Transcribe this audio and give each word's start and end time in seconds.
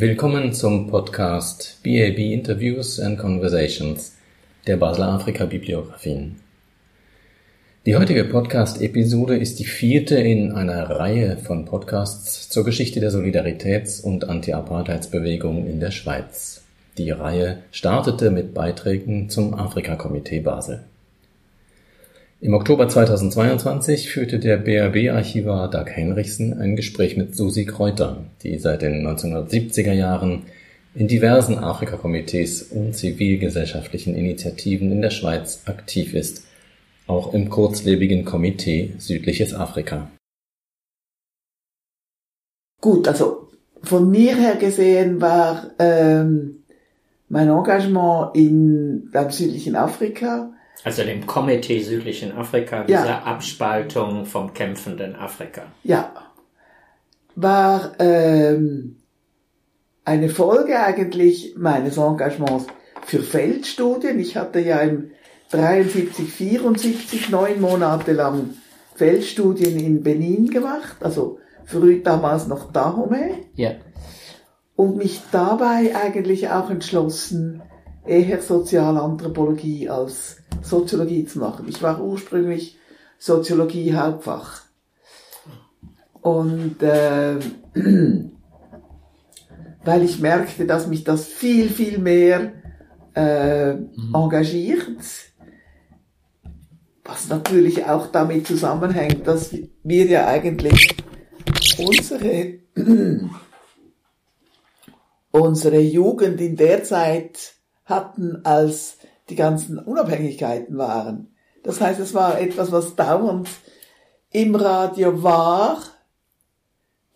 Willkommen 0.00 0.52
zum 0.52 0.86
Podcast 0.86 1.80
BAB 1.82 2.18
Interviews 2.18 3.00
and 3.00 3.18
Conversations 3.18 4.16
der 4.64 4.76
Basler 4.76 5.08
Afrika 5.08 5.44
Bibliografien. 5.44 6.36
Die 7.84 7.96
heutige 7.96 8.22
Podcast-Episode 8.22 9.36
ist 9.36 9.58
die 9.58 9.64
vierte 9.64 10.14
in 10.14 10.52
einer 10.52 10.88
Reihe 10.88 11.36
von 11.36 11.64
Podcasts 11.64 12.48
zur 12.48 12.64
Geschichte 12.64 13.00
der 13.00 13.10
Solidaritäts- 13.10 14.00
und 14.00 14.28
Anti-Apartheidsbewegung 14.28 15.66
in 15.66 15.80
der 15.80 15.90
Schweiz. 15.90 16.62
Die 16.96 17.10
Reihe 17.10 17.64
startete 17.72 18.30
mit 18.30 18.54
Beiträgen 18.54 19.28
zum 19.30 19.52
Afrika-Komitee 19.54 20.38
Basel. 20.38 20.84
Im 22.40 22.54
Oktober 22.54 22.88
2022 22.88 24.10
führte 24.10 24.38
der 24.38 24.58
BRB-Archivar 24.58 25.68
Doug 25.70 25.86
Henrichsen 25.86 26.52
ein 26.52 26.76
Gespräch 26.76 27.16
mit 27.16 27.34
Susi 27.34 27.64
Kräuter, 27.64 28.26
die 28.44 28.58
seit 28.58 28.82
den 28.82 29.04
1970er 29.04 29.92
Jahren 29.92 30.42
in 30.94 31.08
diversen 31.08 31.58
Afrika-Komitees 31.58 32.62
und 32.62 32.94
zivilgesellschaftlichen 32.94 34.14
Initiativen 34.14 34.92
in 34.92 35.02
der 35.02 35.10
Schweiz 35.10 35.62
aktiv 35.64 36.14
ist, 36.14 36.44
auch 37.08 37.34
im 37.34 37.50
kurzlebigen 37.50 38.24
Komitee 38.24 38.94
Südliches 38.98 39.52
Afrika. 39.52 40.08
Gut, 42.80 43.08
also 43.08 43.48
von 43.82 44.12
mir 44.12 44.36
her 44.36 44.54
gesehen 44.54 45.20
war 45.20 45.72
ähm, 45.80 46.62
mein 47.28 47.48
Engagement 47.48 48.36
in, 48.36 49.10
beim 49.12 49.32
südlichen 49.32 49.74
Afrika 49.74 50.52
also 50.84 51.02
dem 51.02 51.26
Komitee 51.26 51.80
Südlichen 51.80 52.32
Afrika, 52.36 52.84
Ja. 52.86 53.02
dieser 53.02 53.26
Abspaltung 53.26 54.24
vom 54.26 54.52
kämpfenden 54.54 55.16
Afrika. 55.16 55.62
ja, 55.84 56.12
war 57.34 57.92
ähm, 58.00 58.96
eine 60.04 60.28
Folge 60.28 60.80
eigentlich 60.80 61.54
meines 61.56 61.96
Engagements 61.96 62.66
für 63.06 63.20
Feldstudien. 63.20 64.18
Ich 64.18 64.36
hatte 64.36 64.58
ja 64.60 64.78
im 64.80 65.10
73, 65.50 66.28
74 66.32 67.30
neun 67.30 67.60
Monate 67.60 68.12
lang 68.12 68.50
Feldstudien 68.96 69.78
in 69.78 70.02
Benin 70.02 70.48
gemacht, 70.50 70.96
also 71.00 71.38
früh 71.64 72.02
damals 72.02 72.48
noch 72.48 72.72
Dahomey. 72.72 73.46
Ja. 73.54 73.72
und 74.74 74.96
mich 74.96 75.20
dabei 75.32 75.94
eigentlich 75.94 76.48
auch 76.50 76.70
entschlossen, 76.70 77.62
eher 78.06 78.40
Sozialanthropologie 78.40 79.88
als 79.88 80.38
Soziologie 80.62 81.24
zu 81.24 81.38
machen. 81.38 81.66
Ich 81.68 81.82
war 81.82 82.02
ursprünglich 82.02 82.78
Soziologie 83.18 83.94
Hauptfach. 83.94 84.62
Und 86.20 86.82
äh, 86.82 87.36
weil 89.84 90.02
ich 90.02 90.20
merkte, 90.20 90.66
dass 90.66 90.86
mich 90.86 91.04
das 91.04 91.26
viel, 91.26 91.70
viel 91.70 91.98
mehr 91.98 92.52
äh, 93.14 93.70
engagiert, 94.12 94.86
was 97.04 97.28
natürlich 97.28 97.86
auch 97.86 98.08
damit 98.08 98.46
zusammenhängt, 98.46 99.26
dass 99.26 99.54
wir 99.82 100.06
ja 100.06 100.26
eigentlich 100.26 100.94
unsere 101.78 102.58
unsere 105.30 105.80
Jugend 105.80 106.40
in 106.40 106.56
der 106.56 106.84
Zeit 106.84 107.54
hatten, 107.84 108.44
als 108.44 108.97
die 109.28 109.36
ganzen 109.36 109.78
Unabhängigkeiten 109.78 110.78
waren. 110.78 111.34
Das 111.62 111.80
heißt, 111.80 112.00
es 112.00 112.14
war 112.14 112.40
etwas, 112.40 112.72
was 112.72 112.96
dauernd 112.96 113.48
im 114.30 114.54
Radio 114.54 115.22
war, 115.22 115.82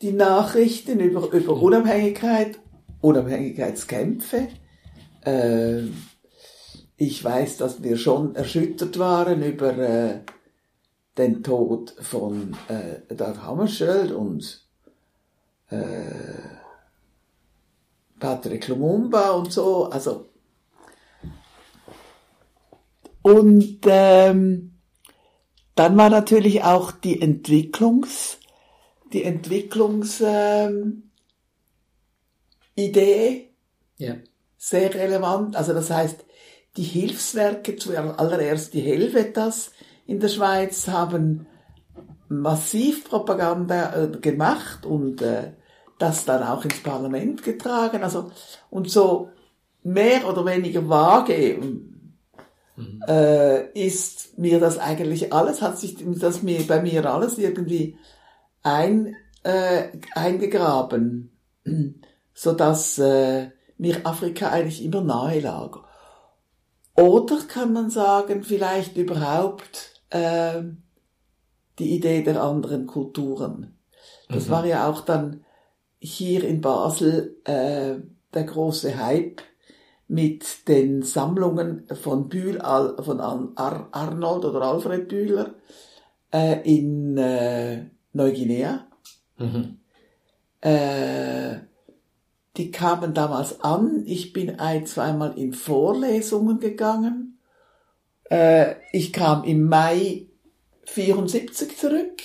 die 0.01 0.13
Nachrichten 0.13 1.01
über, 1.01 1.31
über 1.33 1.55
Unabhängigkeit, 1.55 2.59
Unabhängigkeitskämpfe. 3.01 4.49
Äh, 5.25 5.83
ich 6.97 7.23
weiß, 7.23 7.57
dass 7.57 7.83
wir 7.83 7.97
schon 7.97 8.35
erschüttert 8.35 8.99
waren 8.99 9.43
über 9.43 9.77
äh, 9.79 10.21
den 11.19 11.43
Tod 11.43 11.95
von 12.01 12.57
äh, 12.69 13.15
Dag 13.15 13.43
Hammarskjöld 13.43 14.13
und 14.13 14.67
äh, 15.69 15.79
Patrick 18.19 18.69
Lumumba 18.69 19.31
und 19.31 19.53
so, 19.53 19.87
also 19.87 20.32
und 23.23 23.81
ähm, 23.87 24.73
dann 25.75 25.97
war 25.97 26.11
natürlich 26.11 26.65
auch 26.65 26.93
die 26.93 27.21
Entwicklungs, 27.23 28.39
die 29.13 29.25
Entwicklungs 29.25 30.23
ähm, 30.25 31.11
Ja. 33.97 34.17
sehr 34.59 34.95
relevant. 34.95 35.57
Also 35.57 35.73
das 35.73 35.91
heißt, 35.91 36.25
die 36.77 36.83
Hilfswerke, 36.83 37.77
zuallererst 37.77 38.75
die 38.75 38.81
Helvetas 38.81 39.73
in 40.07 40.21
der 40.21 40.29
Schweiz, 40.29 40.89
haben 40.89 41.47
massiv 42.29 43.05
Propaganda 43.05 44.05
äh, 44.05 44.09
gemacht 44.19 44.87
und 44.87 45.21
äh, 45.23 45.53
das 45.99 46.25
dann 46.25 46.43
auch 46.43 46.65
ins 46.65 46.83
Parlament 46.83 47.43
getragen. 47.43 48.03
Also 48.03 48.31
und 48.71 48.91
so 48.91 49.29
mehr 49.83 50.27
oder 50.29 50.45
weniger 50.47 50.89
vage 50.89 51.59
äh, 53.09 53.71
ist 53.73 54.39
mir 54.39 54.61
das 54.61 54.79
eigentlich 54.79 55.33
alles, 55.33 55.63
hat 55.63 55.79
sich 55.79 55.97
das 56.19 56.43
mir 56.43 56.67
bei 56.67 56.81
mir 56.81 57.05
alles 57.11 57.39
irgendwie 57.39 57.97
ein, 58.63 59.17
äh, 59.43 59.89
eingegraben, 60.15 61.31
so 62.35 62.53
dass 62.53 62.99
äh, 62.99 63.51
mir 63.79 64.05
Afrika 64.05 64.51
eigentlich 64.51 64.85
immer 64.85 65.03
nahe 65.03 65.41
lag. 65.41 65.79
Oder 66.95 67.39
kann 67.49 67.73
man 67.73 67.91
sagen, 67.91 68.45
vielleicht 68.45 68.97
überhaupt 68.97 70.03
äh, 70.11 70.63
die 71.79 71.97
Idee 71.97 72.23
der 72.23 72.43
anderen 72.43 72.87
Kulturen. 72.87 73.79
Das 74.29 74.49
war 74.49 74.65
ja 74.67 74.89
auch 74.89 75.03
dann 75.03 75.45
hier 75.99 76.45
in 76.45 76.61
Basel 76.61 77.37
äh, 77.45 77.97
der 78.35 78.45
große 78.45 78.99
Hype 78.99 79.43
mit 80.09 80.69
den 80.69 81.03
Sammlungen 81.03 81.87
von 82.03 82.29
Bühl, 82.29 82.61
von 82.61 83.21
Ar 83.21 83.53
Ar 83.55 83.89
Arnold 83.93 84.45
oder 84.45 84.63
Alfred 84.63 85.09
Bühler 85.09 85.55
äh, 86.33 86.61
in 86.63 87.17
äh, 87.17 87.87
Neuguinea. 88.13 88.87
Mhm. 89.39 89.79
Äh, 90.61 91.61
die 92.57 92.71
kamen 92.71 93.15
damals 93.15 93.63
an. 93.63 94.05
Ich 94.07 94.33
bin 94.33 94.59
ein, 94.61 94.87
zweimal 94.87 95.39
in 95.39 95.55
Vorlesungen 95.55 96.61
gegangen. 96.61 97.39
Äh, 98.25 98.75
ich 98.93 99.13
kam 99.13 99.45
im 99.45 99.69
Mai 99.69 100.27
74 100.85 101.77
zurück 101.79 102.21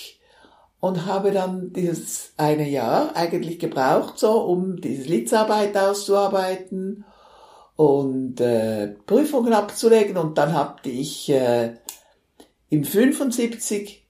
und 0.80 1.06
habe 1.06 1.32
dann 1.32 1.74
dieses 1.74 2.34
eine 2.38 2.70
Jahr 2.70 3.16
eigentlich 3.16 3.59
gebraucht, 3.59 4.20
so 4.20 4.42
um 4.42 4.80
diese 4.82 5.04
Litzarbeit 5.04 5.78
auszuarbeiten 5.78 7.06
und 7.78 8.42
äh, 8.42 8.88
Prüfungen 9.06 9.54
abzulegen. 9.54 10.18
Und 10.18 10.38
dann 10.38 10.54
hatte 10.54 10.90
ich 10.90 11.30
äh, 11.30 11.76
im 12.70 12.84
75 12.84 14.04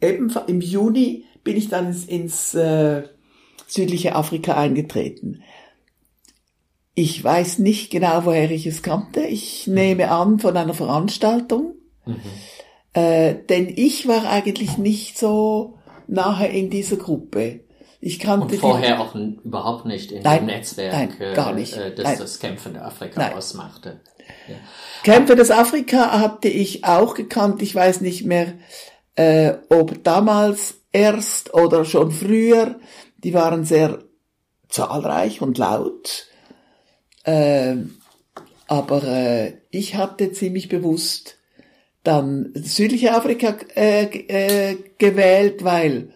eben 0.00 0.32
im 0.46 0.60
Juni 0.60 1.24
bin 1.42 1.56
ich 1.56 1.68
dann 1.68 1.86
ins, 1.86 2.04
ins 2.04 2.54
äh, 2.54 3.02
südliche 3.66 4.14
Afrika 4.14 4.54
eingetreten. 4.54 5.42
Ich 6.94 7.24
weiß 7.24 7.58
nicht 7.58 7.90
genau, 7.90 8.26
woher 8.26 8.50
ich 8.50 8.66
es 8.66 8.82
kannte. 8.82 9.22
Ich 9.22 9.66
nehme 9.66 10.10
an 10.10 10.38
von 10.38 10.56
einer 10.56 10.74
Veranstaltung, 10.74 11.74
äh, 12.92 13.34
denn 13.48 13.72
ich 13.74 14.06
war 14.06 14.28
eigentlich 14.28 14.76
nicht 14.76 15.16
so 15.16 15.78
nahe 16.06 16.48
in 16.48 16.68
dieser 16.68 16.96
Gruppe. 16.96 17.60
Ich 18.04 18.18
kannte 18.18 18.46
Und 18.46 18.50
die- 18.52 18.58
vorher 18.58 19.00
auch 19.00 19.14
n- 19.14 19.38
überhaupt 19.44 19.86
nicht 19.86 20.10
in 20.10 20.22
Nein, 20.22 20.38
dem 20.40 20.46
Netzwerk, 20.46 20.92
nein, 20.92 21.34
gar 21.34 21.52
nicht. 21.54 21.76
äh, 21.76 21.94
das 21.94 22.04
Nein. 22.04 22.18
das 22.18 22.38
kämpfende 22.40 22.82
Afrika 22.82 23.20
Nein. 23.20 23.34
ausmachte. 23.34 24.00
Ja. 24.48 24.56
Kämpfe 25.04 25.36
des 25.36 25.52
Afrika 25.52 26.18
hatte 26.18 26.48
ich 26.48 26.84
auch 26.84 27.14
gekannt. 27.14 27.62
Ich 27.62 27.72
weiß 27.74 28.00
nicht 28.00 28.24
mehr, 28.24 28.54
äh, 29.14 29.54
ob 29.68 30.02
damals 30.02 30.74
erst 30.90 31.54
oder 31.54 31.84
schon 31.84 32.10
früher. 32.10 32.80
Die 33.18 33.34
waren 33.34 33.64
sehr 33.64 34.00
zahlreich 34.68 35.40
und 35.40 35.56
laut. 35.58 36.26
Ähm, 37.24 37.98
aber 38.66 39.04
äh, 39.04 39.52
ich 39.70 39.94
hatte 39.94 40.32
ziemlich 40.32 40.68
bewusst 40.68 41.36
dann 42.02 42.50
südliche 42.56 43.14
Afrika 43.14 43.54
äh, 43.76 44.04
äh, 44.06 44.76
gewählt, 44.98 45.62
weil 45.62 46.10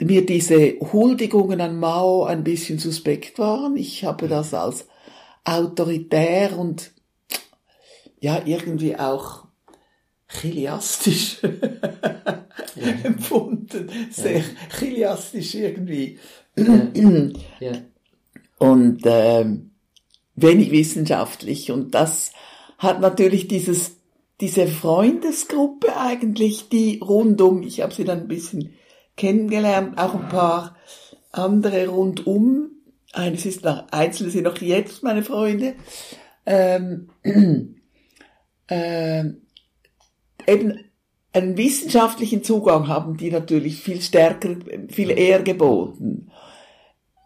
mir 0.00 0.24
diese 0.26 0.74
Huldigungen 0.80 1.60
an 1.60 1.78
Mao 1.78 2.24
ein 2.24 2.44
bisschen 2.44 2.78
suspekt 2.78 3.38
waren. 3.38 3.76
Ich 3.76 4.04
habe 4.04 4.28
das 4.28 4.54
als 4.54 4.86
autoritär 5.44 6.58
und 6.58 6.92
ja 8.20 8.42
irgendwie 8.44 8.96
auch 8.96 9.46
chiliastisch 10.28 11.38
empfunden, 13.04 13.88
sehr 14.10 14.42
chiliastisch 14.78 15.54
irgendwie 15.54 16.18
Ja. 17.60 17.72
und 18.58 19.02
ähm, 19.04 19.70
wenig 20.36 20.70
wissenschaftlich. 20.70 21.70
Und 21.70 21.94
das 21.94 22.32
hat 22.78 23.00
natürlich 23.00 23.48
dieses, 23.48 23.96
diese 24.40 24.66
Freundesgruppe 24.66 25.96
eigentlich, 25.96 26.68
die 26.68 26.98
rundum, 26.98 27.62
ich 27.62 27.80
habe 27.80 27.92
sie 27.94 28.04
dann 28.04 28.20
ein 28.20 28.28
bisschen 28.28 28.74
kennengelernt, 29.16 29.98
auch 29.98 30.14
ein 30.14 30.28
paar 30.28 30.76
andere 31.32 31.88
rundum. 31.88 32.70
Eines 33.12 33.46
ist 33.46 33.64
noch, 33.64 33.86
einzelne 33.90 34.30
sind 34.30 34.44
noch 34.44 34.58
jetzt 34.58 35.02
meine 35.02 35.22
Freunde. 35.22 35.74
Ähm, 36.46 37.08
ähm, 38.68 39.42
eben 40.46 40.84
einen 41.32 41.56
wissenschaftlichen 41.56 42.42
Zugang 42.42 42.88
haben 42.88 43.16
die 43.16 43.30
natürlich 43.30 43.80
viel 43.80 44.00
stärker, 44.00 44.56
viel 44.88 45.10
eher 45.10 45.42
geboten. 45.42 46.30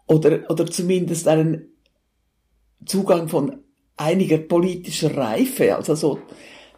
Oder, 0.07 0.49
oder 0.49 0.67
zumindest 0.67 1.27
einen 1.27 1.69
Zugang 2.85 3.27
von 3.27 3.63
einiger 3.97 4.37
politischer 4.37 5.15
Reife. 5.15 5.75
Also 5.75 5.95
so 5.95 6.19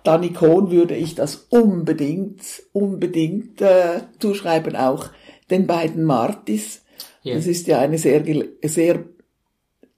Danny 0.04 0.32
Kohn 0.32 0.72
würde 0.72 0.96
ich 0.96 1.16
das 1.16 1.48
unbedingt, 1.50 2.42
unbedingt 2.74 3.62
äh, 3.62 4.02
zuschreiben, 4.20 4.76
auch 4.76 5.10
den 5.50 5.68
beiden 5.68 6.04
Martis. 6.04 6.84
Ja. 7.24 7.36
Das 7.36 7.48
ist 7.48 7.68
ja 7.68 7.80
eine 7.80 7.98
sehr, 7.98 8.24
sehr 8.64 9.04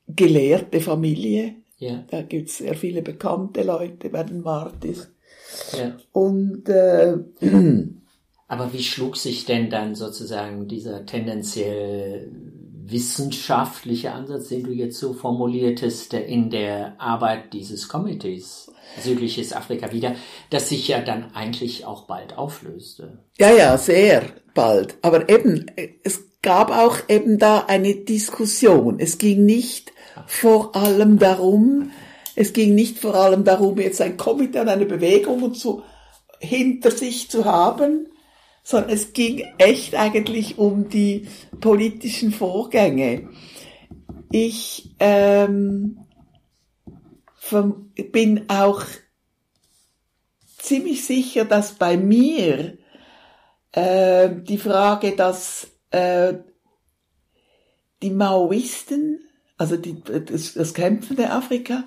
gelehrte 0.08 0.82
Familie. 0.82 1.56
Ja. 1.78 2.04
Da 2.10 2.22
gibt's 2.22 2.58
sehr 2.58 2.76
viele 2.76 3.02
bekannte 3.02 3.64
Leute 3.64 4.10
bei 4.10 4.24
den 4.24 4.42
Martis. 4.42 5.10
Ja. 5.78 5.98
Und 6.12 6.68
äh, 6.70 7.18
Aber 8.50 8.74
wie 8.74 8.82
schlug 8.82 9.16
sich 9.16 9.46
denn 9.46 9.70
dann 9.70 9.94
sozusagen 9.94 10.68
dieser 10.68 11.06
tendenziell 11.06 12.32
wissenschaftliche 12.90 14.12
Ansatz, 14.12 14.50
den 14.50 14.64
du 14.64 14.72
jetzt 14.72 15.00
so 15.00 15.14
formuliertest, 15.14 16.14
in 16.14 16.50
der 16.50 17.00
Arbeit 17.00 17.54
dieses 17.54 17.88
Komitees 17.88 18.72
Südliches 19.02 19.54
Afrika 19.54 19.92
wieder, 19.92 20.16
das 20.50 20.70
sich 20.70 20.88
ja 20.88 21.00
dann 21.02 21.34
eigentlich 21.34 21.86
auch 21.86 22.04
bald 22.04 22.38
auflöste? 22.38 23.20
Ja, 23.38 23.52
ja, 23.52 23.78
sehr 23.78 24.24
bald. 24.54 24.98
Aber 25.02 25.30
eben, 25.30 25.68
es 26.04 26.24
gab 26.42 26.72
auch 26.72 26.98
eben 27.08 27.38
da 27.38 27.66
eine 27.68 27.96
Diskussion. 27.96 29.00
Es 29.00 29.18
ging 29.18 29.46
nicht 29.46 29.94
vor 30.26 30.76
allem 30.76 31.20
darum, 31.20 31.92
es 32.36 32.54
ging 32.54 32.74
nicht 32.74 33.00
vor 33.00 33.16
allem 33.16 33.44
darum, 33.44 33.78
jetzt 33.80 34.02
ein 34.02 34.18
Komitee 34.18 34.62
und 34.62 34.70
eine 34.70 34.86
Bewegung 34.86 35.54
zu, 35.54 35.84
hinter 36.40 36.92
sich 36.92 37.30
zu 37.30 37.46
haben, 37.46 38.08
sondern 38.70 38.92
es 38.92 39.14
ging 39.14 39.48
echt 39.58 39.96
eigentlich 39.96 40.60
um 40.60 40.90
die 40.90 41.28
politischen 41.60 42.32
Vorgänge. 42.32 43.28
Ich 44.30 44.94
ähm, 45.00 46.06
verm- 47.42 47.88
bin 48.12 48.48
auch 48.48 48.84
ziemlich 50.60 51.04
sicher, 51.04 51.46
dass 51.46 51.80
bei 51.80 51.98
mir 51.98 52.78
äh, 53.72 54.30
die 54.36 54.60
Frage, 54.60 55.16
dass 55.16 55.72
äh, 55.90 56.36
die 58.04 58.12
Maoisten, 58.12 59.20
also 59.58 59.78
die, 59.78 60.00
das, 60.04 60.54
das 60.54 60.76
kämpfende 60.76 61.32
Afrika, 61.32 61.86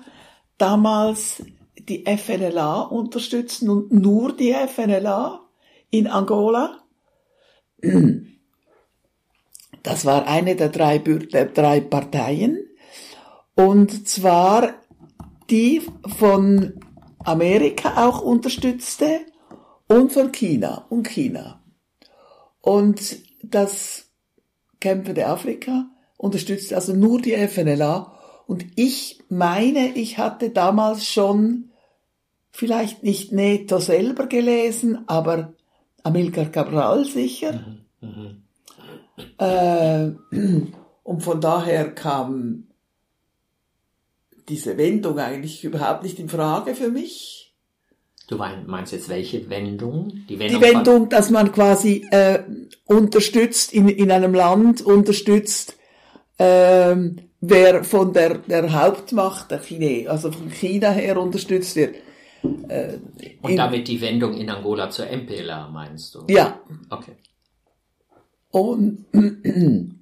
damals 0.57 1.41
die 1.79 2.05
FNLA 2.05 2.81
unterstützen 2.81 3.69
und 3.69 3.93
nur 3.93 4.35
die 4.35 4.51
FNLA 4.51 5.42
in 5.93 6.07
Angola. 6.07 6.79
Das 9.85 10.05
war 10.05 10.27
eine 10.27 10.55
der 10.55 10.69
drei, 10.69 10.97
der 10.97 11.47
drei 11.47 11.81
Parteien. 11.81 12.57
Und 13.53 14.07
zwar 14.07 14.75
die 15.49 15.81
von 16.17 16.79
Amerika 17.19 18.07
auch 18.07 18.21
unterstützte 18.21 19.19
und 19.89 20.13
von 20.13 20.31
China 20.31 20.85
und 20.87 21.09
China. 21.09 21.61
Und 22.61 23.17
das 23.41 24.05
kämpfende 24.79 25.27
Afrika 25.27 25.87
unterstützte 26.15 26.75
also 26.75 26.93
nur 26.93 27.19
die 27.19 27.33
FNLA. 27.33 28.17
Und 28.47 28.65
ich 28.77 29.19
meine, 29.27 29.97
ich 29.97 30.17
hatte 30.17 30.49
damals 30.49 31.05
schon 31.05 31.71
vielleicht 32.51 33.03
nicht 33.03 33.33
Neto 33.33 33.79
selber 33.79 34.27
gelesen, 34.27 35.03
aber 35.07 35.53
Amilcar 36.03 36.45
Cabral 36.45 37.05
sicher. 37.05 37.59
Äh, 39.37 40.11
und 41.03 41.21
von 41.23 41.41
daher 41.41 41.93
kam 41.93 42.67
diese 44.49 44.77
Wendung 44.77 45.19
eigentlich 45.19 45.63
überhaupt 45.63 46.03
nicht 46.03 46.19
in 46.19 46.29
Frage 46.29 46.75
für 46.75 46.89
mich. 46.89 47.53
Du 48.27 48.37
mein- 48.37 48.65
meinst 48.67 48.93
jetzt 48.93 49.09
welche 49.09 49.49
Wendung? 49.49 50.09
Die 50.29 50.35
Die 50.35 50.39
Wendung, 50.39 50.61
Wendung, 50.61 51.09
dass 51.09 51.29
man 51.29 51.51
quasi 51.51 52.05
äh, 52.11 52.39
unterstützt 52.85 53.73
in, 53.73 53.87
in 53.89 54.11
einem 54.11 54.33
Land 54.33 54.81
unterstützt, 54.81 55.75
ähm, 56.39 57.17
wer 57.41 57.83
von 57.83 58.13
der, 58.13 58.37
der 58.39 58.73
Hauptmacht 58.73 59.51
der 59.51 59.61
Chine, 59.61 60.09
also 60.09 60.31
von 60.31 60.49
China 60.49 60.89
her 60.91 61.17
unterstützt 61.21 61.75
wird. 61.75 61.95
Äh, 62.67 62.97
und 63.41 63.55
damit 63.55 63.87
die 63.87 64.01
Wendung 64.01 64.35
in 64.35 64.49
Angola 64.49 64.89
zur 64.89 65.05
MPLA, 65.05 65.69
meinst 65.69 66.13
du? 66.15 66.25
Ja, 66.27 66.59
Okay. 66.89 67.15
Und 68.53 69.05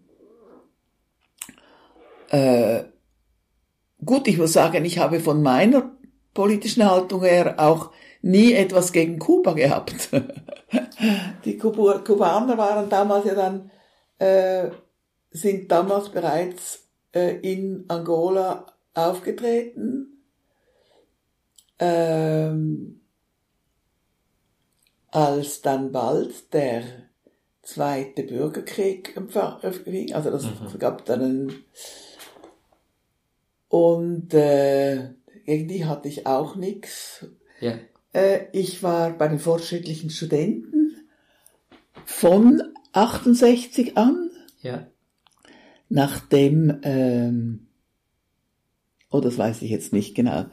äh, 2.30 2.84
gut, 4.06 4.28
ich 4.28 4.38
muss 4.38 4.52
sagen, 4.52 4.84
ich 4.84 5.00
habe 5.00 5.22
von 5.22 5.42
meiner 5.42 5.92
politischen 6.34 6.90
Haltung 6.90 7.24
her 7.24 7.56
auch 7.58 7.92
nie 8.22 8.52
etwas 8.52 8.92
gegen 8.92 9.20
Kuba 9.20 9.54
gehabt. 9.54 10.10
Die 11.46 11.58
Kuba 11.58 12.00
Kubaner 12.00 12.58
waren 12.58 12.90
damals 12.90 13.26
ja 13.26 13.36
dann, 13.36 13.72
äh, 14.20 14.70
sind 15.32 15.72
damals 15.72 16.10
bereits 16.10 16.90
äh, 17.16 17.38
in 17.38 17.86
Angola 17.88 18.66
aufgetreten. 18.94 20.21
Ähm, 21.82 23.02
als 25.10 25.62
dann 25.62 25.92
bald 25.92 26.54
der 26.54 26.84
zweite 27.64 28.24
Bürgerkrieg 28.24 29.18
empfing, 29.18 30.14
also 30.14 30.30
das 30.30 30.46
es 30.46 30.80
gab 30.80 31.06
dann 31.06 31.22
einen 31.22 31.66
und 33.68 34.34
äh, 34.34 35.14
irgendwie 35.46 35.86
hatte 35.86 36.08
ich 36.08 36.28
auch 36.28 36.56
nichts. 36.56 37.26
Ja. 37.62 37.80
Äh, 38.14 38.48
ich 38.52 38.84
war 38.84 39.12
bei 39.12 39.28
den 39.28 39.40
fortschrittlichen 39.40 40.10
Studenten 40.10 40.98
von 42.06 42.62
68 42.94 43.98
an, 43.98 44.30
Ja. 44.62 44.88
nachdem, 45.90 46.80
ähm, 46.84 47.68
oh, 49.10 49.22
das 49.22 49.38
weiß 49.38 49.62
ich 49.62 49.72
jetzt 49.72 49.94
nicht 49.94 50.16
genau, 50.16 50.46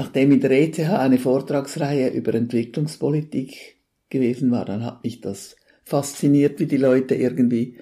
nachdem 0.00 0.32
in 0.32 0.40
der 0.40 0.52
ETH 0.52 0.78
eine 0.78 1.18
Vortragsreihe 1.18 2.08
über 2.08 2.32
Entwicklungspolitik 2.32 3.76
gewesen 4.08 4.50
war, 4.50 4.64
dann 4.64 4.82
hat 4.82 5.04
mich 5.04 5.20
das 5.20 5.56
fasziniert, 5.84 6.58
wie 6.58 6.64
die 6.64 6.78
Leute 6.78 7.14
irgendwie 7.14 7.76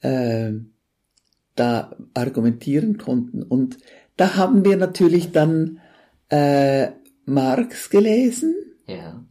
äh, 0.00 0.52
da 1.56 1.94
argumentieren 2.14 2.96
konnten. 2.96 3.42
Und 3.42 3.76
da 4.16 4.36
haben 4.36 4.64
wir 4.64 4.78
natürlich 4.78 5.32
dann 5.32 5.80
äh, 6.30 6.92
Marx 7.26 7.90
gelesen. 7.90 8.54
Ja. 8.86 9.22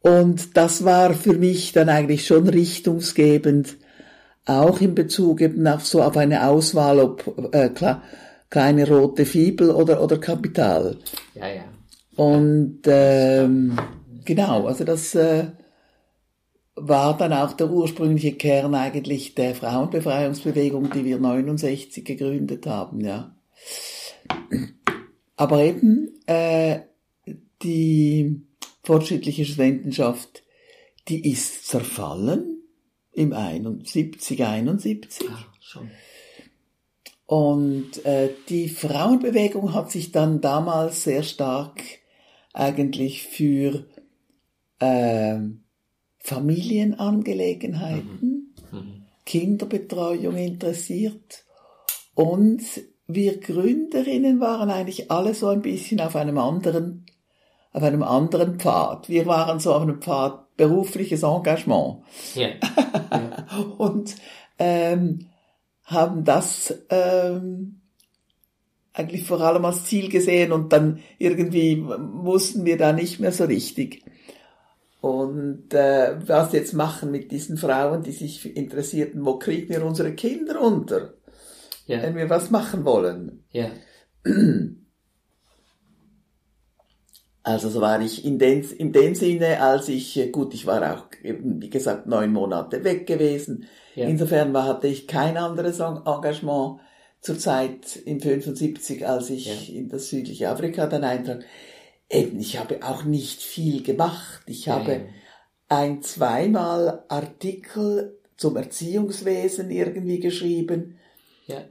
Und 0.00 0.56
das 0.56 0.84
war 0.84 1.14
für 1.14 1.34
mich 1.34 1.70
dann 1.70 1.88
eigentlich 1.88 2.26
schon 2.26 2.48
richtungsgebend, 2.48 3.76
auch 4.46 4.80
in 4.80 4.96
Bezug 4.96 5.42
eben 5.42 5.64
auf 5.68 5.86
so 5.86 6.02
auf 6.02 6.16
eine 6.16 6.48
Auswahl, 6.48 6.98
ob 6.98 7.52
äh, 7.52 7.68
klar, 7.68 8.02
kleine 8.52 8.86
rote 8.86 9.24
Fibel 9.24 9.70
oder 9.70 10.02
oder 10.02 10.18
Kapital. 10.18 10.98
Ja, 11.34 11.48
ja. 11.48 11.64
Und 12.16 12.80
ähm, 12.84 13.78
genau, 14.26 14.66
also 14.66 14.84
das 14.84 15.14
äh, 15.14 15.46
war 16.76 17.16
dann 17.16 17.32
auch 17.32 17.54
der 17.54 17.70
ursprüngliche 17.70 18.32
Kern 18.32 18.74
eigentlich 18.74 19.34
der 19.34 19.54
Frauenbefreiungsbewegung, 19.54 20.90
die 20.90 21.06
wir 21.06 21.18
69 21.18 22.04
gegründet 22.04 22.66
haben, 22.66 23.00
ja. 23.00 23.34
Aber 25.36 25.62
eben 25.62 26.10
äh, 26.26 26.80
die 27.62 28.42
fortschrittliche 28.82 29.46
Studentenschaft, 29.46 30.42
die 31.08 31.30
ist 31.32 31.66
zerfallen 31.68 32.62
im 33.12 33.32
71, 33.32 34.44
71. 34.44 35.30
Ah, 35.30 35.46
schon. 35.58 35.90
Und 37.32 38.04
äh, 38.04 38.28
die 38.50 38.68
Frauenbewegung 38.68 39.72
hat 39.72 39.90
sich 39.90 40.12
dann 40.12 40.42
damals 40.42 41.04
sehr 41.04 41.22
stark 41.22 41.80
eigentlich 42.52 43.22
für 43.22 43.86
äh, 44.80 45.38
Familienangelegenheiten 46.18 48.54
Kinderbetreuung 49.24 50.36
interessiert 50.36 51.46
und 52.14 52.60
wir 53.06 53.40
Gründerinnen 53.40 54.38
waren 54.40 54.68
eigentlich 54.68 55.10
alle 55.10 55.32
so 55.32 55.48
ein 55.48 55.62
bisschen 55.62 56.02
auf 56.02 56.16
einem 56.16 56.36
anderen, 56.36 57.06
auf 57.72 57.82
einem 57.82 58.02
anderen 58.02 58.58
Pfad. 58.58 59.08
Wir 59.08 59.24
waren 59.24 59.58
so 59.58 59.72
auf 59.72 59.80
einem 59.80 60.02
Pfad 60.02 60.54
berufliches 60.58 61.22
Engagement. 61.22 62.02
Ja. 62.34 62.48
ja. 63.10 63.46
und 63.78 64.16
ähm, 64.58 65.30
haben 65.84 66.24
das 66.24 66.74
ähm, 66.90 67.80
eigentlich 68.92 69.24
vor 69.24 69.40
allem 69.40 69.64
als 69.64 69.86
Ziel 69.86 70.08
gesehen 70.08 70.52
und 70.52 70.72
dann 70.72 71.00
irgendwie 71.18 71.82
wussten 71.84 72.64
wir 72.64 72.76
da 72.76 72.92
nicht 72.92 73.20
mehr 73.20 73.32
so 73.32 73.44
richtig. 73.44 74.04
Und 75.00 75.74
äh, 75.74 76.16
was 76.26 76.52
jetzt 76.52 76.74
machen 76.74 77.10
mit 77.10 77.32
diesen 77.32 77.56
Frauen, 77.56 78.02
die 78.02 78.12
sich 78.12 78.54
interessierten, 78.56 79.24
wo 79.24 79.38
kriegen 79.38 79.68
wir 79.70 79.84
unsere 79.84 80.14
Kinder 80.14 80.60
unter, 80.60 81.14
Ja. 81.86 82.02
wenn 82.02 82.14
wir 82.14 82.30
was 82.30 82.50
machen 82.50 82.84
wollen? 82.84 83.44
Ja. 83.50 83.70
Also 87.44 87.68
so 87.70 87.80
war 87.80 88.00
ich 88.00 88.24
in, 88.24 88.38
den, 88.38 88.62
in 88.78 88.92
dem 88.92 89.14
Sinne, 89.14 89.60
als 89.60 89.88
ich, 89.88 90.16
äh, 90.16 90.28
gut, 90.30 90.54
ich 90.54 90.66
war 90.66 90.94
auch 90.94 91.06
eben, 91.24 91.60
wie 91.60 91.70
gesagt, 91.70 92.06
neun 92.06 92.32
Monate 92.32 92.84
weg 92.84 93.06
gewesen. 93.06 93.66
Ja. 93.96 94.06
Insofern 94.06 94.52
war, 94.54 94.64
hatte 94.66 94.86
ich 94.86 95.08
kein 95.08 95.36
anderes 95.36 95.80
En- 95.80 96.06
Engagement 96.06 96.80
zur 97.20 97.38
Zeit 97.38 97.96
im 98.04 98.20
75, 98.20 99.06
als 99.06 99.30
ich 99.30 99.68
Ja. 99.68 99.76
in 99.78 99.88
das 99.88 100.08
südliche 100.08 100.48
Afrika 100.50 100.86
dann 100.86 101.04
eintrat. 101.04 101.44
Eben, 102.08 102.38
ich 102.38 102.58
habe 102.58 102.80
auch 102.82 103.04
nicht 103.04 103.42
viel 103.42 103.82
gemacht. 103.82 104.42
Ich 104.46 104.66
Ja, 104.66 104.74
habe 104.76 105.06
ein, 105.68 106.02
zweimal 106.02 107.04
Artikel 107.08 108.18
zum 108.36 108.56
Erziehungswesen 108.56 109.70
irgendwie 109.70 110.20
geschrieben. 110.20 110.98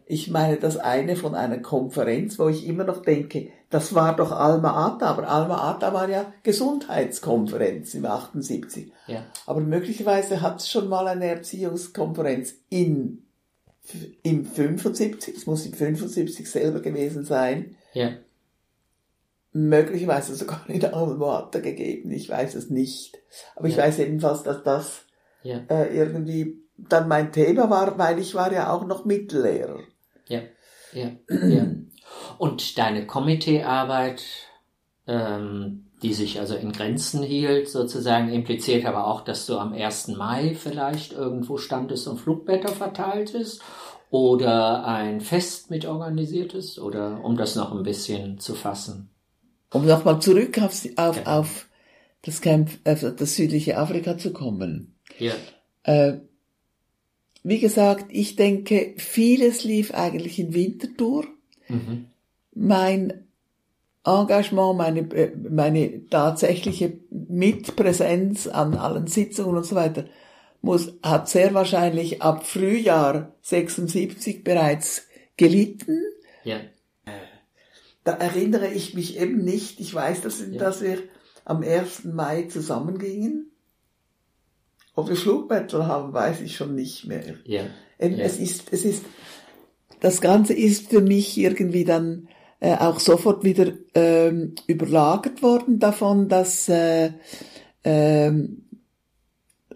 Ich 0.06 0.30
meine, 0.30 0.58
das 0.58 0.78
eine 0.78 1.16
von 1.16 1.34
einer 1.34 1.58
Konferenz, 1.60 2.38
wo 2.38 2.50
ich 2.50 2.68
immer 2.68 2.84
noch 2.84 3.02
denke, 3.02 3.50
das 3.72 3.96
war 3.96 4.16
doch 4.16 4.32
Alma 4.32 4.88
Ata, 4.88 5.08
aber 5.08 5.28
Alma 5.28 5.72
Ata 5.72 5.94
war 5.94 6.08
ja 6.10 6.32
Gesundheitskonferenz 6.44 7.94
im 7.96 8.06
78. 8.06 8.92
Ja. 9.08 9.26
Aber 9.46 9.62
möglicherweise 9.62 10.42
hat 10.42 10.60
es 10.60 10.70
schon 10.70 10.88
mal 10.90 11.08
eine 11.08 11.26
Erziehungskonferenz 11.26 12.54
in, 12.70 13.24
im 14.24 14.46
75, 14.46 15.36
es 15.38 15.46
muss 15.48 15.66
im 15.66 15.74
75 15.74 16.50
selber 16.50 16.82
gewesen 16.82 17.24
sein, 17.26 17.76
Ja. 17.94 18.12
möglicherweise 19.54 20.36
sogar 20.36 20.64
in 20.70 20.84
Alma 20.86 21.40
Ata 21.40 21.60
gegeben, 21.60 22.12
ich 22.12 22.30
weiß 22.30 22.56
es 22.56 22.70
nicht. 22.70 23.18
Aber 23.56 23.68
ich 23.68 23.76
Ja. 23.76 23.84
weiß 23.84 23.98
jedenfalls, 23.98 24.44
dass 24.44 24.64
das 24.64 25.02
Ja. 25.44 25.62
äh, 25.70 25.96
irgendwie 25.98 26.62
dann 26.78 27.08
mein 27.08 27.32
Thema 27.32 27.70
war, 27.70 27.98
weil 27.98 28.20
ich 28.20 28.34
war 28.36 28.52
ja 28.52 28.72
auch 28.72 28.86
noch 28.86 29.06
Mittellehrer. 29.06 29.80
Ja, 30.28 30.42
ja, 30.94 31.12
ja. 31.48 31.68
Und 32.38 32.78
deine 32.78 33.08
Komiteearbeit, 33.08 34.24
ähm, 35.08 35.88
die 36.02 36.14
sich 36.14 36.40
also 36.40 36.56
in 36.56 36.72
Grenzen 36.72 37.24
hielt, 37.24 37.70
sozusagen 37.70 38.30
impliziert 38.30 38.86
aber 38.86 39.08
auch, 39.08 39.22
dass 39.22 39.46
du 39.46 39.58
am 39.58 39.74
1. 39.74 40.10
Mai 40.10 40.56
vielleicht 40.56 41.14
irgendwo 41.14 41.58
standest 41.58 42.08
und 42.08 42.18
Flugblätter 42.20 42.70
verteiltest 42.70 43.62
oder 44.10 44.86
ein 44.86 45.22
Fest 45.22 45.70
mit 45.70 45.86
organisiertest 45.86 46.80
oder 46.80 47.24
um 47.24 47.38
das 47.38 47.56
noch 47.56 47.72
ein 47.74 47.84
bisschen 47.84 48.40
zu 48.40 48.56
fassen. 48.56 49.10
Um 49.72 49.86
nochmal 49.86 50.20
zurück 50.20 50.62
auf, 50.62 50.86
auf, 50.98 51.18
Ja. 51.18 51.40
auf 51.40 51.70
das 52.24 52.42
Camp, 52.42 52.72
auf 52.86 53.06
das 53.18 53.36
südliche 53.36 53.78
Afrika 53.78 54.18
zu 54.18 54.34
kommen. 54.34 54.96
Ja, 55.18 55.34
Äh, 55.84 56.20
wie 57.44 57.60
gesagt, 57.60 58.06
ich 58.10 58.36
denke, 58.36 58.94
vieles 58.98 59.64
lief 59.64 59.94
eigentlich 59.94 60.40
in 60.40 60.54
Winterthur. 60.54 61.26
mhm. 61.68 62.06
Mein 62.54 63.26
Engagement, 64.04 64.78
meine, 64.78 65.00
äh, 65.14 65.32
meine 65.50 66.08
tatsächliche 66.10 66.94
Mitpräsenz 67.12 68.48
an 68.48 68.74
allen 68.76 69.08
Sitzungen 69.08 69.56
und 69.58 69.66
so 69.66 69.76
weiter, 69.76 70.06
muss, 70.62 70.94
hat 71.02 71.30
sehr 71.30 71.54
wahrscheinlich 71.54 72.22
ab 72.22 72.46
Frühjahr 72.46 73.34
76 73.42 74.44
bereits 74.44 75.08
gelitten. 75.38 76.00
ja, 76.44 76.60
Da 78.04 78.14
erinnere 78.14 78.68
ich 78.72 78.94
mich 78.96 79.20
eben 79.20 79.44
nicht. 79.44 79.80
Ich 79.80 79.94
weiß, 79.94 80.22
dass, 80.22 80.42
Ja. 80.42 80.58
dass 80.60 80.82
wir 80.82 80.98
am 81.46 81.62
1. 81.64 82.06
Mai 82.14 82.44
zusammengingen. 82.44 83.51
Ob 84.96 85.10
wir 85.10 85.16
Flugblätter 85.16 85.88
haben, 85.88 86.14
weiß 86.14 86.42
ich 86.42 86.56
schon 86.56 86.76
nicht 86.76 87.06
mehr. 87.06 87.24
ja, 87.46 87.64
Eben, 88.00 88.18
Ja. 88.18 88.26
Es 88.26 88.38
ist, 88.38 88.72
es 88.72 88.84
ist, 88.86 89.06
das 90.00 90.22
Ganze 90.22 90.54
ist 90.54 90.90
für 90.90 91.02
mich 91.02 91.38
irgendwie 91.38 91.86
dann 91.86 92.28
äh, 92.60 92.76
auch 92.76 93.00
sofort 93.00 93.44
wieder 93.44 93.72
ähm, 93.96 94.56
überlagert 94.68 95.42
worden 95.42 95.80
davon, 95.80 96.28
dass 96.28 96.68
äh, 96.70 97.12
ähm, 97.84 98.64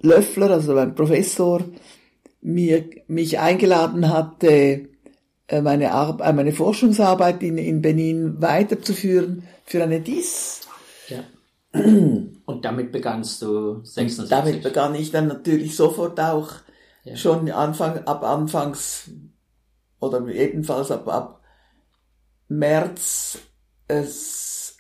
Löffler, 0.02 0.52
also 0.52 0.76
ein 0.76 0.96
Professor, 0.96 1.64
mir, 2.42 2.86
mich 3.08 3.40
eingeladen 3.40 4.10
hatte, 4.10 4.88
äh, 5.48 5.62
meine, 5.62 5.92
Ar 5.92 6.20
äh, 6.22 6.34
meine 6.34 6.52
Forschungsarbeit 6.52 7.42
in, 7.44 7.58
in 7.58 7.82
Benin 7.82 8.42
weiterzuführen 8.42 9.44
für 9.64 9.84
eine 9.84 10.02
DIS. 10.02 10.62
ja. 11.10 11.24
Und 12.46 12.64
damit 12.64 12.92
begannst 12.92 13.42
du 13.42 13.84
76. 13.84 14.30
Damit 14.30 14.64
begann 14.64 14.96
ich 14.96 15.12
dann 15.12 15.28
natürlich 15.28 15.76
sofort 15.76 16.20
auch 16.20 16.52
Ja. 17.04 17.16
schon 17.16 17.50
Anfang, 17.52 18.00
ab 18.06 18.24
Anfangs 18.24 19.10
oder 20.00 20.26
jedenfalls 20.28 20.92
ab, 20.92 21.08
ab 21.08 21.42
März 22.48 23.40
es 23.88 24.78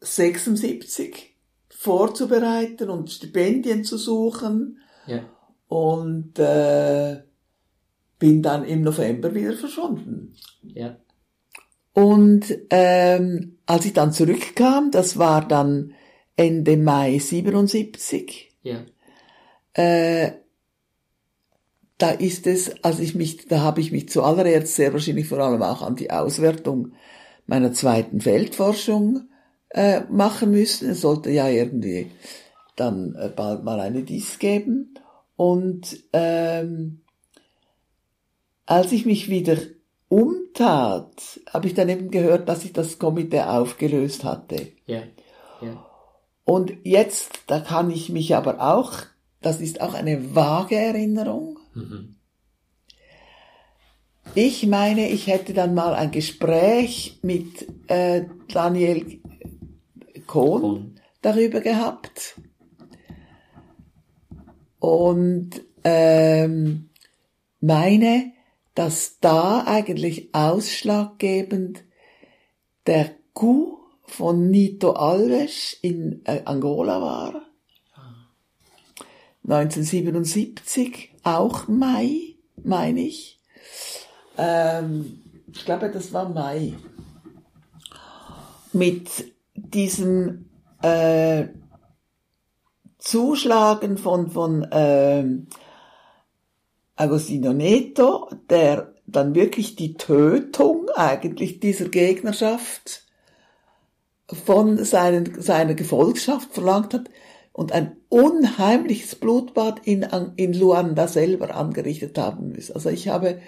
76 0.00 1.36
vorzubereiten 1.68 2.90
und 2.90 3.10
Stipendien 3.10 3.84
zu 3.84 3.96
suchen 3.96 4.78
ja, 5.06 5.24
und 5.68 6.38
äh, 6.38 7.22
bin 8.18 8.42
dann 8.42 8.64
im 8.64 8.82
November 8.82 9.34
wieder 9.34 9.54
verschwunden. 9.54 10.34
ja, 10.62 10.96
Und 11.94 12.54
ähm, 12.70 13.58
als 13.70 13.84
ich 13.84 13.92
dann 13.92 14.12
zurückkam, 14.12 14.90
das 14.90 15.16
war 15.16 15.46
dann 15.46 15.94
Ende 16.34 16.76
Mai 16.76 17.20
77, 17.20 18.50
ja, 18.64 18.80
äh, 19.74 20.32
da 21.96 22.10
ist 22.10 22.48
es, 22.48 22.82
als 22.82 22.98
ich 22.98 23.14
mich, 23.14 23.46
da 23.46 23.60
habe 23.60 23.80
ich 23.80 23.92
mich 23.92 24.08
zuallererst 24.08 24.74
sehr 24.74 24.92
wahrscheinlich 24.92 25.28
vor 25.28 25.38
allem 25.38 25.62
auch 25.62 25.82
an 25.82 25.94
die 25.94 26.10
Auswertung 26.10 26.94
meiner 27.46 27.72
zweiten 27.72 28.20
Feldforschung 28.20 29.28
äh, 29.68 30.00
machen 30.10 30.50
müssen. 30.50 30.90
Es 30.90 31.02
sollte 31.02 31.30
ja 31.30 31.48
irgendwie 31.48 32.10
dann 32.74 33.14
äh, 33.14 33.28
bald 33.28 33.62
mal 33.62 33.78
eine 33.78 34.02
Dies 34.02 34.40
geben. 34.40 34.94
Und 35.36 35.96
ähm, 36.12 37.02
als 38.66 38.90
ich 38.90 39.06
mich 39.06 39.28
wieder 39.28 39.58
umtat, 40.10 41.40
habe 41.48 41.68
ich 41.68 41.74
dann 41.74 41.88
eben 41.88 42.10
gehört, 42.10 42.48
dass 42.48 42.64
ich 42.64 42.72
das 42.72 42.98
Komitee 42.98 43.42
aufgelöst 43.42 44.24
hatte. 44.24 44.72
ja, 44.86 45.02
ja, 45.62 45.86
Und 46.44 46.72
jetzt, 46.84 47.44
da 47.46 47.60
kann 47.60 47.90
ich 47.90 48.10
mich 48.10 48.34
aber 48.34 48.60
auch, 48.60 48.92
das 49.40 49.60
ist 49.60 49.80
auch 49.80 49.94
eine 49.94 50.34
vage 50.34 50.76
Erinnerung. 50.76 51.58
mhm. 51.74 52.16
Ich 54.34 54.64
meine, 54.66 55.08
ich 55.08 55.26
hätte 55.26 55.54
dann 55.54 55.74
mal 55.74 55.92
ein 55.94 56.12
Gespräch 56.12 57.18
mit 57.22 57.66
äh, 57.88 58.26
Daniel 58.52 59.20
Kohn 60.28 60.60
Kohn. 60.60 61.00
darüber 61.20 61.60
gehabt. 61.60 62.40
Und 64.78 65.62
ähm, 65.82 66.90
meine, 67.60 68.32
dass 68.80 69.20
da 69.20 69.64
eigentlich 69.66 70.34
ausschlaggebend 70.34 71.84
der 72.86 73.10
Coup 73.34 73.78
von 74.04 74.50
Nito 74.50 74.92
Alves 74.92 75.76
in 75.82 76.22
äh, 76.24 76.40
Angola 76.46 77.02
war. 77.02 77.42
1977, 79.44 81.12
auch 81.24 81.68
Mai, 81.68 82.36
meine 82.64 83.02
ich. 83.02 83.38
Ähm, 84.38 85.20
ich 85.52 85.66
glaube, 85.66 85.90
das 85.90 86.14
war 86.14 86.30
Mai. 86.30 86.72
Mit 88.72 89.10
diesem 89.52 90.48
äh, 90.80 91.48
Zuschlagen 92.96 93.98
von, 93.98 94.30
von 94.30 94.66
ähm, 94.70 95.48
Agostino 97.00 97.52
Neto, 97.52 98.28
der 98.48 98.94
dann 99.06 99.34
wirklich 99.34 99.74
die 99.74 99.94
Tötung 99.94 100.88
eigentlich 100.94 101.60
dieser 101.60 101.88
Gegnerschaft 101.88 103.06
von 104.28 104.84
seinen, 104.84 105.40
seiner 105.40 105.74
Gefolgschaft 105.74 106.52
verlangt 106.52 106.94
hat, 106.94 107.10
und 107.52 107.72
ein 107.72 107.96
unheimliches 108.08 109.16
Blutbad 109.16 109.80
in, 109.84 110.02
in 110.36 110.54
Luanda 110.54 111.08
selber 111.08 111.54
angerichtet 111.54 112.16
haben 112.16 112.52
müssen. 112.52 112.74
Also 112.74 112.90
ich 112.90 113.08
habe 113.08 113.40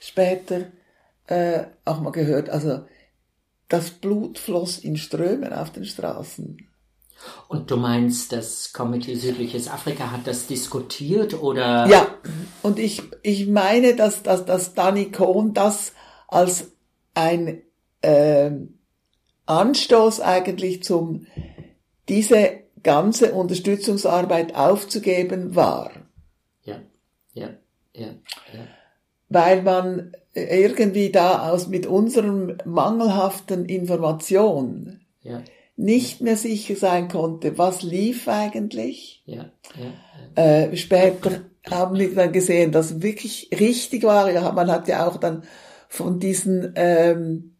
später 0.00 0.66
äh, 1.28 1.64
auch 1.84 2.00
mal 2.00 2.10
gehört, 2.10 2.50
also 2.50 2.80
das 3.68 3.90
Blut 3.90 4.38
floss 4.38 4.78
in 4.78 4.96
Strömen 4.96 5.52
auf 5.52 5.70
den 5.70 5.84
Straßen. 5.84 6.67
Und 7.48 7.70
du 7.70 7.76
meinst, 7.76 8.32
das 8.32 8.72
Komitee 8.72 9.14
Südliches 9.14 9.68
Afrika 9.68 10.10
hat 10.10 10.26
das 10.26 10.46
diskutiert 10.46 11.40
oder? 11.40 11.86
Ja, 11.88 12.06
und 12.62 12.78
ich, 12.78 13.02
ich 13.22 13.46
meine, 13.46 13.94
dass, 13.96 14.22
dass, 14.22 14.44
dass 14.44 14.74
Danny 14.74 15.10
Cohn 15.10 15.54
das 15.54 15.92
als 16.28 16.72
ein 17.14 17.62
äh, 18.02 18.50
Anstoß 19.46 20.20
eigentlich 20.20 20.82
zum, 20.82 21.26
diese 22.08 22.60
ganze 22.82 23.32
Unterstützungsarbeit 23.32 24.54
aufzugeben 24.54 25.56
war. 25.56 25.90
Ja, 26.62 26.80
ja, 27.32 27.48
ja, 27.94 28.06
ja. 28.06 28.60
Weil 29.30 29.62
man 29.62 30.12
irgendwie 30.34 31.10
da 31.10 31.50
aus 31.50 31.66
mit 31.66 31.86
unserem 31.86 32.58
mangelhaften 32.64 33.64
Information 33.64 35.00
ja. 35.22 35.42
Nicht 35.78 36.20
mehr 36.20 36.36
sicher 36.36 36.74
sein 36.74 37.08
konnte, 37.08 37.56
was 37.56 37.82
lief 37.82 38.26
eigentlich. 38.26 39.22
Ja, 39.26 39.52
ja, 40.34 40.42
äh, 40.42 40.76
später 40.76 41.42
haben 41.70 41.96
wir 41.96 42.14
dann 42.14 42.32
gesehen, 42.32 42.72
dass 42.72 43.00
wirklich 43.00 43.48
richtig 43.58 44.02
war. 44.02 44.30
Ja, 44.30 44.50
man 44.50 44.70
hat 44.70 44.88
ja 44.88 45.06
auch 45.06 45.18
dann 45.18 45.44
von 45.88 46.18
diesen 46.18 46.72
ähm, 46.74 47.54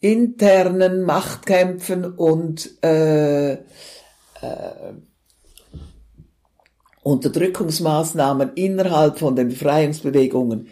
internen 0.00 1.02
Machtkämpfen 1.02 2.04
und 2.04 2.82
äh, 2.84 3.52
äh, 3.52 3.58
Unterdrückungsmaßnahmen 7.04 8.54
innerhalb 8.54 9.20
von 9.20 9.36
den 9.36 9.50
Befreiungsbewegungen, 9.50 10.68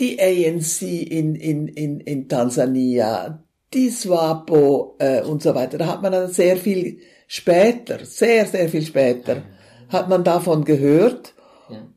die 0.00 0.20
ANC 0.20 0.82
in, 0.82 1.36
in, 1.36 1.68
in, 1.68 2.00
in 2.00 2.28
Tansania, 2.28 3.44
die 3.72 3.90
SWAPO 3.90 4.96
äh, 4.98 5.22
und 5.22 5.42
so 5.42 5.54
weiter, 5.54 5.78
da 5.78 5.86
hat 5.86 6.02
man 6.02 6.12
dann 6.12 6.30
sehr 6.30 6.56
viel 6.56 7.00
später, 7.26 8.04
sehr, 8.04 8.46
sehr 8.46 8.68
viel 8.68 8.82
später, 8.82 9.42
hat 9.88 10.08
man 10.08 10.24
davon 10.24 10.64
gehört. 10.64 11.34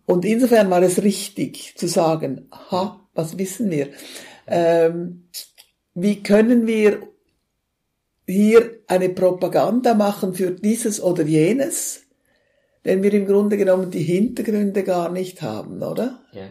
Und 0.05 0.25
insofern 0.25 0.69
war 0.69 0.83
es 0.83 1.01
richtig 1.01 1.75
zu 1.77 1.87
sagen, 1.87 2.47
ha, 2.51 3.07
was 3.15 3.37
wissen 3.37 3.71
wir? 3.71 3.89
Ähm, 4.45 5.29
wie 5.95 6.21
können 6.21 6.67
wir 6.67 7.07
hier 8.27 8.79
eine 8.87 9.09
Propaganda 9.09 9.93
machen 9.93 10.33
für 10.33 10.51
dieses 10.51 11.01
oder 11.01 11.23
jenes, 11.23 12.05
wenn 12.83 13.01
wir 13.01 13.13
im 13.13 13.25
Grunde 13.25 13.57
genommen 13.57 13.91
die 13.91 14.03
Hintergründe 14.03 14.83
gar 14.83 15.09
nicht 15.09 15.41
haben, 15.41 15.81
oder? 15.81 16.21
Ja. 16.33 16.49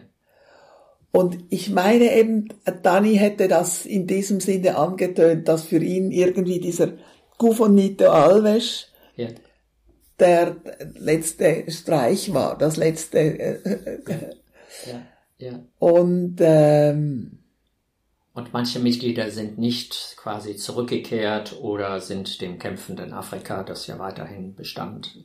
Und 1.15 1.37
ich 1.51 1.69
meine 1.69 2.11
eben, 2.15 2.49
Dani 2.81 3.15
hätte 3.17 3.47
das 3.47 3.85
in 3.85 4.07
diesem 4.07 4.39
Sinne 4.39 4.77
angetönt, 4.77 5.47
dass 5.47 5.63
für 5.63 5.77
ihn 5.77 6.11
irgendwie 6.11 6.59
dieser 6.59 6.93
Gufonito 7.37 8.09
Alves 8.09 8.87
Ja. 9.15 9.27
der 10.19 10.55
letzte 10.95 11.65
Streich 11.69 12.33
war, 12.33 12.57
das 12.57 12.77
letzte. 12.77 13.19
Äh, 13.19 13.59
Ja. 14.87 15.01
Ja. 15.37 15.59
und 15.77 16.37
ähm, 16.39 17.39
Und 18.33 18.51
manche 18.53 18.79
Mitglieder 18.79 19.29
sind 19.29 19.59
nicht 19.59 20.15
quasi 20.17 20.55
zurückgekehrt 20.55 21.59
oder 21.61 21.99
sind 22.01 22.41
dem 22.41 22.57
kämpfenden 22.57 23.13
Afrika, 23.13 23.61
das 23.63 23.85
ja 23.85 23.99
weiterhin 23.99 24.55
bestand, 24.55 25.23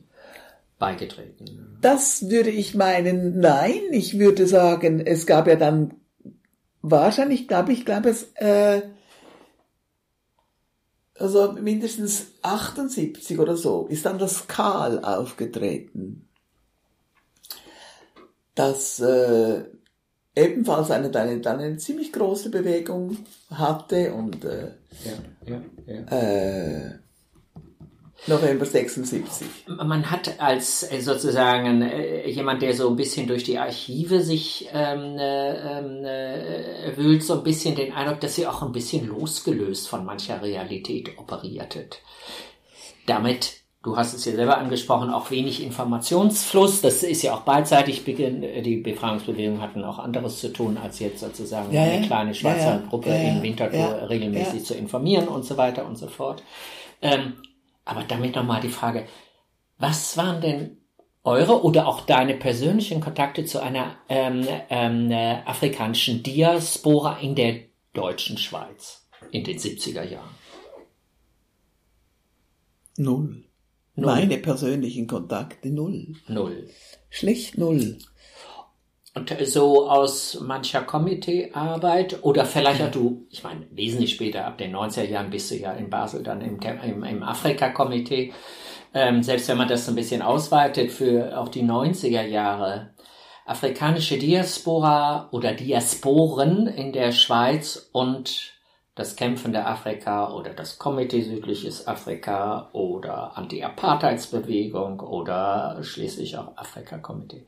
beigetreten. 0.79 1.77
das 1.81 2.29
würde 2.29 2.49
ich 2.49 2.73
meinen, 2.73 3.39
nein, 3.39 3.81
ich 3.91 4.17
würde 4.17 4.47
sagen, 4.47 4.99
es 5.05 5.25
gab 5.25 5.47
ja 5.47 5.55
dann 5.55 5.93
wahrscheinlich, 6.81 7.47
glaube 7.47 7.73
ich, 7.73 7.85
glaube 7.85 8.09
es, 8.09 8.31
äh, 8.35 8.81
also 11.15 11.51
mindestens 11.51 12.27
78 12.41 13.37
oder 13.39 13.57
so, 13.57 13.87
ist 13.87 14.05
dann 14.05 14.17
das 14.17 14.47
Karl 14.47 15.03
aufgetreten. 15.03 16.27
Das 18.55 18.99
äh, 18.99 19.65
ebenfalls 20.35 20.91
eine, 20.91 21.13
eine, 21.13 21.45
eine 21.45 21.77
ziemlich 21.77 22.11
große 22.13 22.49
Bewegung 22.49 23.17
hatte 23.49 24.13
und 24.13 24.43
äh, 24.45 24.71
Ja, 25.03 25.13
ja, 25.45 25.61
ja. 25.85 26.01
äh, 26.17 26.99
November 28.27 28.65
76. 28.65 29.47
Man 29.67 30.11
hat 30.11 30.39
als 30.39 30.83
äh, 30.91 30.99
sozusagen 30.99 31.81
äh, 31.81 32.29
jemand, 32.29 32.61
der 32.61 32.73
so 32.73 32.89
ein 32.89 32.95
bisschen 32.95 33.27
durch 33.27 33.43
die 33.43 33.57
Archive 33.57 34.21
sich 34.21 34.69
ähm, 34.73 35.17
äh, 35.17 35.79
ähm, 35.79 36.05
äh, 36.05 36.97
wühlt, 36.97 37.23
so 37.23 37.35
ein 37.35 37.43
bisschen 37.43 37.75
den 37.75 37.93
Eindruck, 37.93 38.19
dass 38.19 38.35
sie 38.35 38.45
auch 38.45 38.61
ein 38.61 38.71
bisschen 38.71 39.07
losgelöst 39.07 39.87
von 39.87 40.05
mancher 40.05 40.41
Realität 40.41 41.17
operiertet. 41.17 42.01
Damit, 43.07 43.61
du 43.83 43.95
hast 43.95 44.13
es 44.13 44.25
ja 44.25 44.33
selber 44.33 44.57
angesprochen, 44.57 45.09
auch 45.09 45.31
wenig 45.31 45.63
Informationsfluss. 45.63 46.81
Das 46.81 47.01
ist 47.01 47.23
ja 47.23 47.33
auch 47.33 47.41
beidseitig. 47.41 48.03
Die 48.03 48.81
Befragungsbewegungen 48.83 49.61
hatten 49.61 49.83
auch 49.83 49.97
anderes 49.97 50.39
zu 50.39 50.53
tun, 50.53 50.77
als 50.77 50.99
jetzt 50.99 51.21
sozusagen 51.21 51.73
Ja, 51.73 51.83
eine 51.83 52.05
kleine 52.05 52.35
schwarze 52.35 52.65
Ja. 52.65 52.83
Gruppe 52.89 53.09
Ja, 53.09 53.15
in 53.15 53.41
Winterthur 53.41 54.09
regelmäßig 54.09 54.65
zu 54.65 54.75
informieren 54.75 55.27
und 55.27 55.45
so 55.45 55.57
weiter 55.57 55.87
und 55.87 55.97
so 55.97 56.07
fort. 56.07 56.43
Ähm, 57.01 57.33
aber 57.89 58.03
damit 58.03 58.35
nochmal 58.35 58.61
die 58.61 58.69
Frage, 58.69 59.07
was 59.77 60.15
waren 60.15 60.41
denn 60.41 60.77
eure 61.23 61.63
oder 61.63 61.87
auch 61.87 62.05
deine 62.05 62.35
persönlichen 62.35 63.01
Kontakte 63.01 63.45
zu 63.45 63.61
einer 63.61 63.97
ähm, 64.07 64.47
ähm, 64.69 65.11
äh, 65.11 65.41
afrikanischen 65.45 66.21
Diaspora 66.23 67.19
in 67.19 67.35
der 67.35 67.61
deutschen 67.93 68.37
Schweiz 68.37 69.07
in 69.31 69.43
den 69.43 69.57
70er 69.57 70.03
Jahren? 70.03 70.35
Null. 72.97 73.43
Null. 73.95 74.05
Meine 74.05 74.37
persönlichen 74.37 75.07
Kontakte 75.07 75.69
null. 75.69 76.15
Null. 76.27 76.69
Schlicht 77.09 77.57
null. 77.57 77.97
Und 79.19 79.47
so 79.47 79.89
aus 79.89 80.39
mancher 80.39 80.81
Komiteearbeit 80.81 82.19
oder 82.21 82.45
vielleicht 82.45 82.81
auch 82.81 82.91
du, 82.91 83.25
ich 83.29 83.43
meine, 83.43 83.67
wesentlich 83.71 84.13
später, 84.13 84.45
ab 84.45 84.57
den 84.57 84.73
90er 84.73 85.03
Jahren 85.03 85.29
bist 85.29 85.51
du 85.51 85.55
ja 85.55 85.73
in 85.73 85.89
Basel 85.89 86.23
dann 86.23 86.39
im, 86.39 86.59
im, 86.59 87.03
im 87.03 87.23
Afrika-Komitee. 87.23 88.33
Ähm, 88.93 89.21
selbst 89.21 89.49
wenn 89.49 89.57
man 89.57 89.67
das 89.67 89.89
ein 89.89 89.95
bisschen 89.95 90.21
ausweitet 90.21 90.91
für 90.91 91.37
auch 91.37 91.49
die 91.49 91.63
90er 91.63 92.23
Jahre. 92.23 92.91
Afrikanische 93.45 94.17
Diaspora 94.17 95.27
oder 95.31 95.53
Diasporen 95.53 96.67
in 96.67 96.93
der 96.93 97.11
Schweiz 97.11 97.89
und 97.91 98.53
das 98.95 99.15
kämpfende 99.15 99.65
Afrika 99.65 100.33
oder 100.33 100.51
das 100.53 100.77
Komitee 100.77 101.21
Südliches 101.21 101.87
Afrika 101.87 102.69
oder 102.73 103.37
Anti-Apartheidsbewegung 103.37 104.99
oder 104.99 105.79
schließlich 105.81 106.37
auch 106.37 106.57
Afrika-Komitee. 106.57 107.45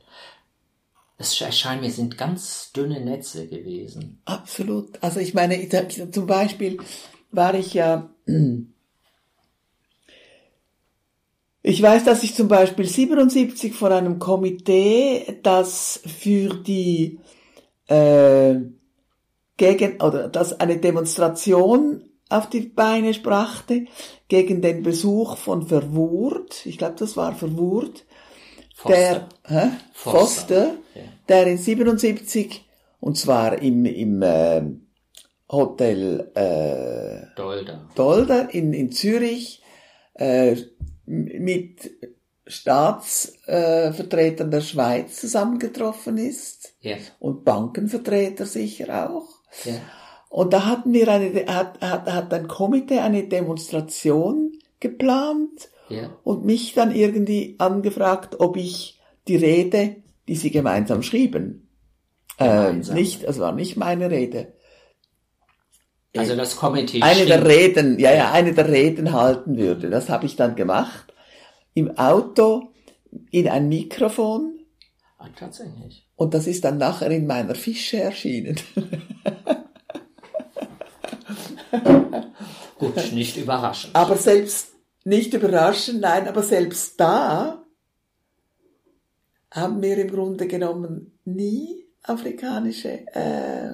Es 1.22 1.40
erscheint 1.40 1.82
mir, 1.82 1.90
sind 1.90 2.18
ganz 2.18 2.72
dünne 2.72 3.00
Netze 3.00 3.46
gewesen. 3.46 4.20
Absolut. 4.24 5.00
Also 5.02 5.20
ich 5.20 5.34
meine, 5.34 5.68
zum 6.10 6.26
Beispiel 6.26 6.78
war 7.30 7.54
ich 7.54 7.74
ja, 7.74 8.10
ich 11.62 11.80
weiß, 11.80 12.02
dass 12.04 12.24
ich 12.24 12.34
zum 12.34 12.48
Beispiel 12.48 12.86
77 12.86 13.72
von 13.72 13.92
einem 13.92 14.18
Komitee, 14.18 15.38
das 15.44 16.00
für 16.04 16.54
die 16.54 17.20
äh, 17.86 18.56
gegen 19.56 20.02
oder 20.02 20.28
das 20.28 20.58
eine 20.58 20.78
Demonstration 20.78 22.02
auf 22.30 22.48
die 22.48 22.62
Beine 22.62 23.12
brachte 23.12 23.84
gegen 24.26 24.60
den 24.60 24.82
Besuch 24.82 25.36
von 25.36 25.68
Verwurt. 25.68 26.66
Ich 26.66 26.78
glaube, 26.78 26.96
das 26.98 27.16
war 27.16 27.32
Verwurt. 27.32 28.06
Der 28.88 29.28
hä? 29.46 29.70
Foster. 29.92 30.18
Foster, 30.20 30.74
Ja. 30.94 31.02
der 31.28 31.46
in 31.46 31.58
77 31.58 32.64
und 33.00 33.16
zwar 33.18 33.60
im 33.62 33.84
im 33.84 34.22
äh, 34.22 34.62
Hotel 35.50 36.30
äh, 36.34 37.34
Dolder. 37.36 37.88
Dolder 37.94 38.52
in, 38.54 38.72
in 38.72 38.90
Zürich 38.92 39.62
äh, 40.14 40.56
mit 41.06 41.90
Staatsvertretern 42.46 43.94
Vertretern 43.94 44.50
der 44.50 44.60
Schweiz 44.62 45.20
zusammengetroffen 45.20 46.18
ist 46.18 46.74
Ja. 46.80 46.96
und 47.20 47.44
Bankenvertreter 47.44 48.46
sicher 48.46 49.10
auch. 49.10 49.28
ja. 49.64 49.74
Und 50.28 50.54
da 50.54 50.64
hatten 50.64 50.94
wir 50.94 51.08
eine, 51.08 51.30
hat, 51.46 51.78
hat, 51.82 52.10
hat 52.10 52.32
ein 52.32 52.48
Komitee 52.48 53.00
eine 53.00 53.24
Demonstration 53.28 54.52
geplant 54.80 55.68
Ja. 55.88 56.10
und 56.24 56.44
mich 56.44 56.74
dann 56.74 56.94
irgendwie 56.94 57.56
angefragt, 57.58 58.36
ob 58.40 58.56
ich 58.56 59.00
die 59.28 59.36
Rede, 59.36 59.96
die 60.28 60.36
sie 60.36 60.50
gemeinsam 60.50 61.02
schrieben, 61.02 61.68
ähm, 62.38 62.48
Gemeinsam. 62.66 62.94
nicht, 62.94 63.24
es 63.24 63.38
war 63.38 63.52
nicht 63.52 63.76
meine 63.76 64.10
Rede, 64.10 64.54
Also 66.16 66.34
das 66.36 66.56
Komitee 66.56 67.02
eine 67.02 67.26
der 67.26 67.38
schrieb- 67.40 67.48
Reden, 67.48 67.98
ja, 67.98 68.12
ja, 68.14 68.32
eine 68.32 68.52
der 68.54 68.68
Reden 68.68 69.12
halten 69.12 69.56
würde. 69.58 69.90
Das 69.90 70.08
habe 70.08 70.26
ich 70.26 70.36
dann 70.36 70.54
gemacht. 70.56 71.12
im 71.74 71.96
Auto 71.98 72.72
in 73.30 73.48
ein 73.48 73.68
Mikrofon 73.68 74.58
Ah, 75.18 75.28
tatsächlich. 75.38 76.06
und 76.16 76.34
das 76.34 76.46
ist 76.46 76.64
dann 76.64 76.78
nachher 76.78 77.10
in 77.10 77.26
meiner 77.26 77.54
Fische 77.54 77.98
erschienen. 78.00 78.56
Gut, 82.78 83.12
nicht 83.12 83.36
überraschend. 83.36 83.94
Aber 83.94 84.16
selbst, 84.16 84.71
nicht 85.04 85.34
überraschend, 85.34 86.00
nein, 86.00 86.28
aber 86.28 86.42
selbst 86.42 86.98
da 87.00 87.64
haben 89.50 89.82
wir 89.82 89.98
im 89.98 90.10
Grunde 90.10 90.46
genommen 90.46 91.18
nie 91.24 91.86
afrikanische, 92.02 93.06
äh, 93.14 93.72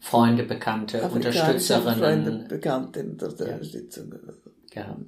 Freunde, 0.00 0.44
Bekannte, 0.44 1.02
afrikanische 1.02 1.80
Freunde, 1.80 2.30
Unterstützerinnen 2.30 2.48
Bekannte 2.48 3.00
Unterstützung. 3.00 4.06
oder 4.08 4.32
so. 4.32 4.50
gehabt. 4.70 5.00